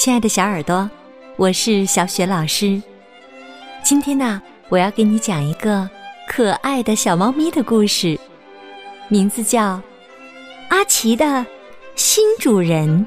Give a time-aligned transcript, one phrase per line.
[0.00, 0.88] 亲爱的小耳朵，
[1.36, 2.82] 我是小雪老师。
[3.82, 5.86] 今天呢，我要给你讲一个
[6.26, 8.18] 可爱的小猫咪的故事，
[9.08, 9.74] 名字叫
[10.70, 11.44] 《阿奇的
[11.96, 13.06] 新主人》，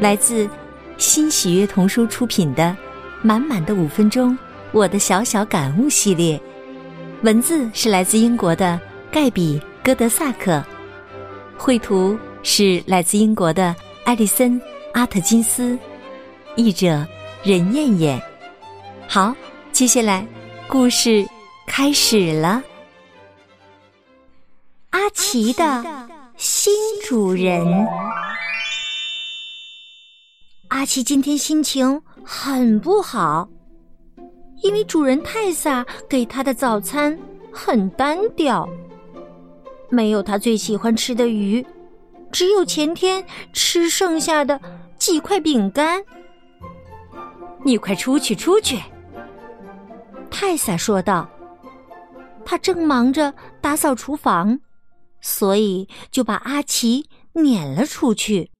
[0.00, 0.48] 来自
[0.96, 2.62] 新喜悦童书出品的
[3.20, 4.38] 《满满的五分钟：
[4.70, 6.40] 我的小小感悟》系列，
[7.22, 8.80] 文字是来自英国的
[9.10, 10.62] 盖比·戈德萨克，
[11.58, 14.62] 绘图是来自英国的艾丽森。
[14.94, 15.76] 阿特金斯，
[16.54, 17.04] 译者
[17.42, 18.22] 任燕燕。
[19.08, 19.34] 好，
[19.72, 20.24] 接下来
[20.68, 21.26] 故事
[21.66, 22.62] 开始了。
[24.90, 25.84] 阿奇的
[26.36, 27.66] 新主人。
[30.68, 33.48] 阿奇今天心情很不好，
[34.62, 37.18] 因为主人泰萨给他的早餐
[37.52, 38.68] 很单调，
[39.90, 41.66] 没有他最喜欢吃的鱼，
[42.30, 44.60] 只有前天吃剩下的。
[45.04, 46.02] 几块饼干，
[47.62, 48.82] 你快出去，出去！
[50.30, 51.28] 泰萨说道。
[52.42, 54.58] 他正忙着打扫厨房，
[55.20, 58.50] 所以就把阿奇撵了出去。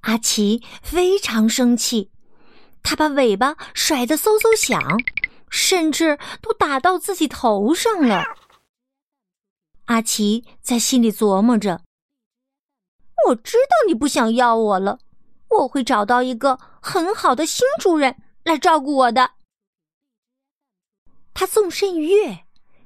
[0.00, 2.10] 阿奇非常生气，
[2.82, 4.82] 他把尾巴甩得嗖嗖响，
[5.48, 8.24] 甚至都打到自己头上了。
[9.84, 11.80] 阿奇在心里琢磨着。
[13.28, 14.98] 我知道你不想要我了，
[15.48, 19.32] 我会找到一个很好的新主人来照顾我的。
[21.34, 22.44] 他纵身一跃，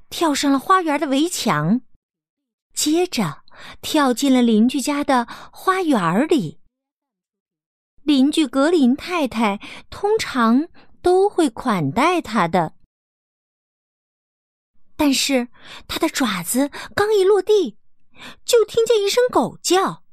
[0.08, 1.80] 跳上了花园的围墙，
[2.72, 3.42] 接着
[3.80, 6.60] 跳进了邻居家的花园里。
[8.02, 10.68] 邻居格林太太通常
[11.02, 12.74] 都会款待他的，
[14.96, 15.48] 但是
[15.88, 17.76] 他的爪子刚一落地，
[18.44, 20.04] 就听见一声狗叫。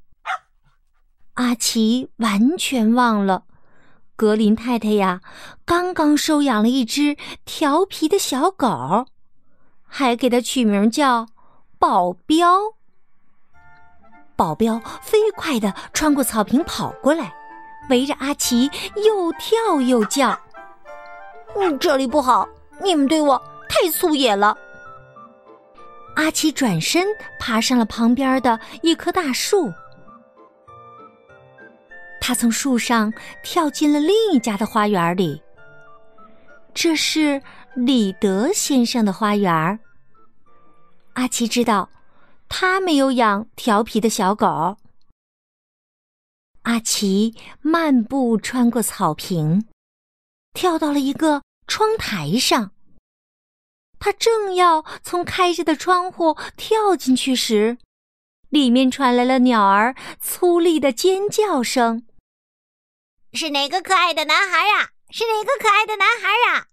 [1.36, 3.44] 阿奇完全忘了，
[4.16, 5.22] 格林太太呀，
[5.66, 9.08] 刚刚收养了一只调皮的小狗，
[9.88, 11.28] 还给它取名叫
[11.80, 12.76] 保镖。
[14.36, 17.34] 保镖飞快的穿过草坪跑过来，
[17.90, 18.70] 围着阿奇
[19.04, 20.40] 又跳又叫
[21.58, 22.48] ：“嗯，这里不好，
[22.84, 24.56] 你们对我太粗野了。”
[26.16, 27.08] 阿奇转身
[27.40, 29.74] 爬上了旁边的一棵大树。
[32.26, 33.14] 他从树上
[33.44, 35.42] 跳进了另一家的花园里。
[36.74, 37.42] 这是
[37.76, 39.78] 李德先生的花园。
[41.16, 41.90] 阿奇知道，
[42.48, 44.78] 他没有养调皮的小狗。
[46.62, 49.66] 阿奇漫步穿过草坪，
[50.54, 52.72] 跳到了一个窗台上。
[54.00, 57.78] 他正要从开着的窗户跳进去时，
[58.48, 62.06] 里面传来了鸟儿粗厉的尖叫声。
[63.34, 64.92] 是哪个可爱的男孩啊？
[65.10, 66.68] 是哪个可爱的男孩啊？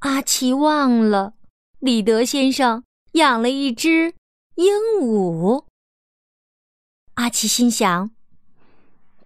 [0.00, 1.34] 阿奇忘了，
[1.78, 4.14] 李德先生养了一只
[4.56, 5.66] 鹦鹉。
[7.14, 8.10] 阿奇心想：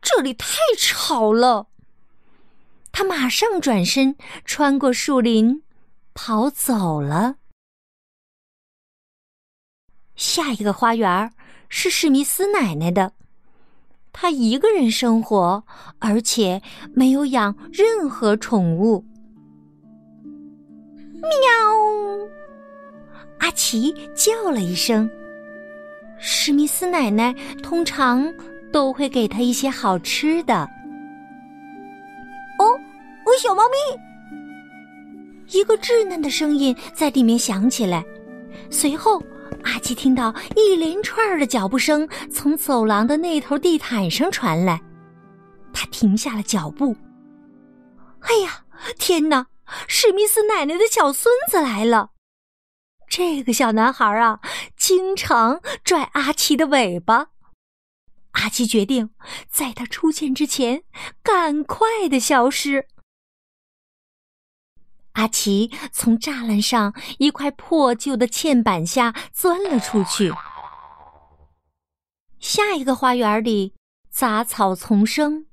[0.02, 1.68] 这里太吵了。
[2.90, 5.62] 他马上转身，穿过树林，
[6.14, 7.36] 跑走了。
[10.16, 11.32] 下一个花园
[11.68, 13.14] 是史密斯奶奶的。
[14.20, 15.62] 他一个人生活，
[16.00, 16.60] 而且
[16.92, 19.04] 没有养任何宠物。
[21.14, 21.30] 喵！
[23.38, 25.08] 阿奇叫了一声。
[26.18, 28.28] 史密斯奶奶通常
[28.72, 30.68] 都会给他一些好吃的。
[32.58, 35.56] 哦，哦，小猫咪！
[35.56, 38.04] 一个稚嫩的声音在里面响起来，
[38.68, 39.22] 随后。
[39.64, 44.80] 阿奇听到一连串的脚步声从走廊的那头地毯上传来，
[45.72, 46.96] 他停下了脚步。
[48.20, 48.64] 哎呀，
[48.98, 49.46] 天哪！
[49.86, 52.10] 史密斯奶奶的小孙子来了。
[53.08, 54.40] 这个小男孩啊，
[54.76, 57.28] 经常拽阿奇的尾巴。
[58.32, 59.10] 阿奇决定
[59.50, 60.82] 在他出现之前
[61.22, 62.86] 赶快的消失。
[65.12, 70.32] 阿奇从栅栏上一块破旧的嵌板下钻了出去。
[72.38, 73.74] 下一个花园里
[74.10, 75.46] 杂草丛生，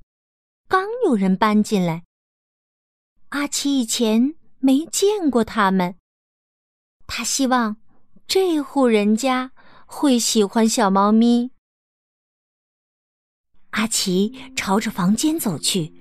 [0.68, 2.04] 刚有人搬进来。
[3.30, 5.96] 阿奇以前没见过他们，
[7.08, 7.78] 他希望
[8.28, 9.51] 这户人家
[9.88, 11.51] 会喜欢小猫咪。
[13.72, 15.95] 阿奇朝着房间走去。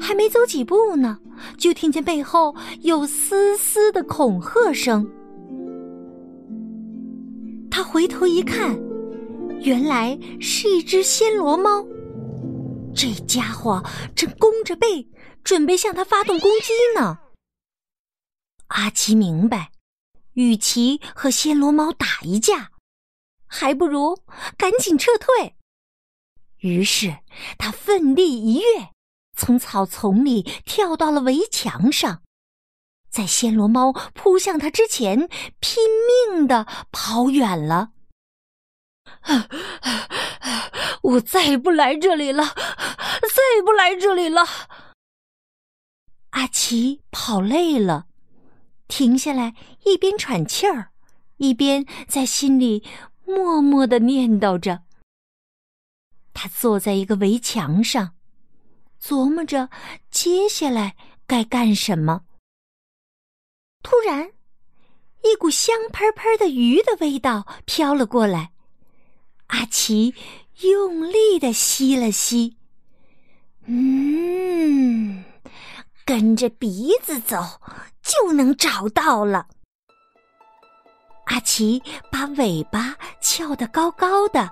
[0.00, 1.18] 还没走几步呢，
[1.56, 5.08] 就听见背后有丝丝的恐吓声。
[7.70, 8.78] 他回头一看，
[9.60, 11.84] 原来是一只暹罗猫，
[12.94, 13.82] 这家伙
[14.14, 15.08] 正弓着背，
[15.42, 17.18] 准备向他发动攻击呢。
[18.68, 19.72] 阿奇明白，
[20.34, 22.70] 与其和暹罗猫打一架，
[23.46, 24.16] 还不如
[24.56, 25.54] 赶紧撤退。
[26.58, 27.18] 于是
[27.58, 28.88] 他奋力一跃，
[29.36, 32.22] 从草丛里跳到了围墙上，
[33.10, 35.28] 在暹罗猫扑向他之前，
[35.60, 35.84] 拼
[36.30, 37.90] 命的跑远了。
[41.02, 44.46] 我再也不来这里了，再也不来这里了。
[46.30, 48.06] 阿奇跑累了，
[48.88, 49.54] 停下来，
[49.84, 50.90] 一边喘气儿，
[51.36, 52.82] 一边在心里
[53.24, 54.82] 默默的念叨着。
[56.32, 58.14] 他坐在一个围墙上，
[59.04, 59.68] 琢磨着
[60.10, 60.96] 接下来
[61.26, 62.22] 该干什么。
[63.82, 64.30] 突然，
[65.22, 68.52] 一股香喷喷的鱼的味道飘了过来。
[69.48, 70.14] 阿奇
[70.62, 72.56] 用力的吸了吸，
[73.66, 75.22] 嗯，
[76.06, 77.36] 跟着鼻子走
[78.02, 79.46] 就能找到了。
[81.26, 84.50] 阿奇把尾巴翘得高高的，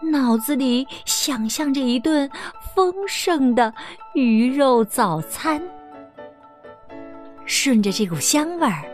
[0.00, 2.30] 脑子里想象着一顿
[2.74, 3.72] 丰盛的
[4.14, 5.60] 鱼肉早餐。
[7.44, 8.84] 顺着这股香味儿，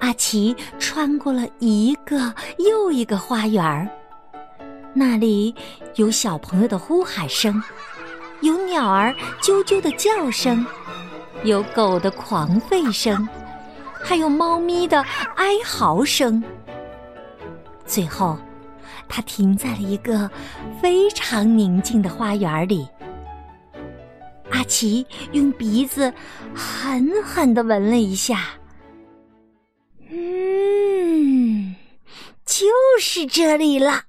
[0.00, 3.88] 阿奇穿过了一个又一个花园儿。
[4.94, 5.54] 那里
[5.96, 7.62] 有小朋友的呼喊声，
[8.40, 10.64] 有鸟儿啾啾的叫声，
[11.44, 13.28] 有狗的狂吠声，
[14.02, 15.02] 还有猫咪的
[15.36, 16.42] 哀嚎声。
[17.86, 18.38] 最后，
[19.14, 20.30] 他停在了一个
[20.80, 22.88] 非常宁静的花园里。
[24.50, 26.10] 阿奇用鼻子
[26.54, 28.58] 狠狠的闻了一下，
[30.08, 31.74] 嗯，
[32.46, 32.64] 就
[32.98, 34.04] 是这里了。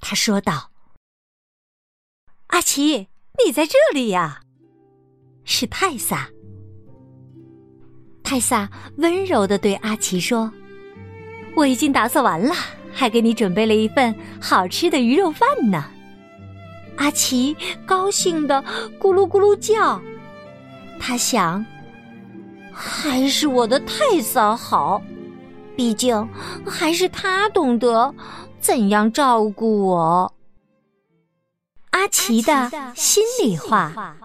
[0.00, 0.72] 他说道
[2.48, 3.06] ：“阿奇，
[3.44, 4.40] 你在这里呀？”
[5.46, 6.28] 是泰萨。
[8.24, 10.52] 泰萨温柔的对阿奇说
[11.54, 12.52] ：“我已经打扫完了，
[12.98, 15.84] 还给你准备了一份好吃的鱼肉饭呢。”
[16.98, 17.56] 阿奇
[17.86, 18.60] 高兴的
[18.98, 20.02] 咕噜咕噜叫。
[20.98, 21.64] 他想
[22.74, 25.00] ：“还是我的太嫂好，
[25.76, 26.28] 毕竟
[26.66, 28.12] 还是他懂得。”
[28.60, 30.34] 怎样照顾我？
[31.90, 34.16] 阿奇的心里话：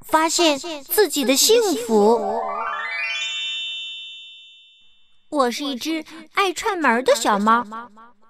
[0.00, 2.40] 发现自己的幸福。
[5.30, 6.04] 我是一只
[6.34, 7.64] 爱串门的小猫，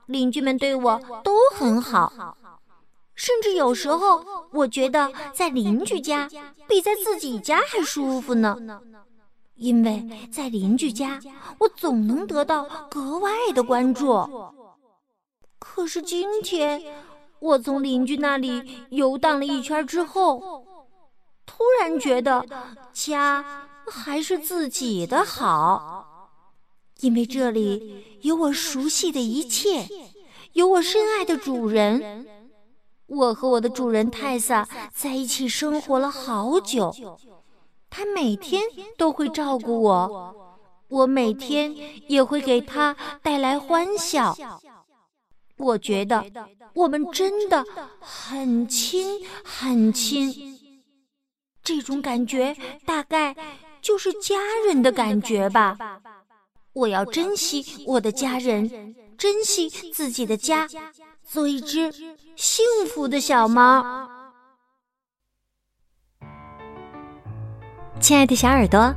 [0.06, 2.36] 邻居们对我都很好，
[3.14, 6.28] 甚至有时候我觉得在邻居家
[6.66, 8.56] 比在自己家还舒服呢。
[9.54, 11.18] 因为在邻居家，
[11.58, 14.28] 我总能得到格外的关注。
[15.58, 16.80] 可是今天，
[17.40, 20.64] 我从邻居那里游荡了一圈之后，
[21.44, 22.46] 突然觉得
[22.92, 23.44] 家
[23.90, 25.97] 还是自己的好，
[27.00, 29.86] 因为这里有我熟悉的一切，
[30.54, 32.26] 有我深爱的主人。
[33.06, 37.18] 我和我的主人泰萨在一起生活了好久，
[37.88, 38.62] 他每天
[38.98, 40.34] 都会照顾我，
[40.88, 41.74] 我每天
[42.08, 44.36] 也会给他带来欢笑。
[45.56, 46.24] 我觉得
[46.74, 47.64] 我们真的
[47.98, 50.58] 很亲很亲，
[51.62, 53.34] 这种感觉大概
[53.80, 55.78] 就是家人的感觉吧。
[56.78, 60.68] 我要珍惜我的家人，珍惜自己的家，
[61.26, 61.92] 做一只
[62.36, 64.08] 幸福的小猫。
[67.98, 68.94] 亲爱的小耳朵，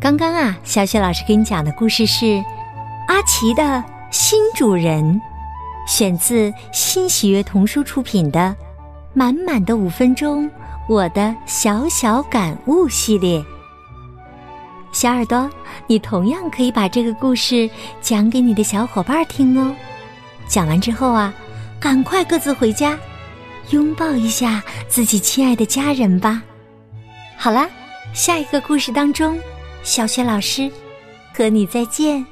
[0.00, 2.42] 刚刚啊，小雪老师给你讲的故事是
[3.06, 5.20] 阿奇的新主人。
[5.86, 8.40] 选自新喜悦童书出品的
[9.14, 10.44] 《满满的五分钟》，
[10.88, 13.44] 我的小小感悟系列。
[14.92, 15.50] 小耳朵，
[15.86, 17.68] 你同样可以把这个故事
[18.00, 19.74] 讲给你的小伙伴听哦。
[20.46, 21.32] 讲完之后啊，
[21.80, 22.96] 赶快各自回家，
[23.70, 26.42] 拥抱一下自己亲爱的家人吧。
[27.36, 27.68] 好啦，
[28.12, 29.38] 下一个故事当中，
[29.82, 30.70] 小雪老师
[31.34, 32.24] 和你再见。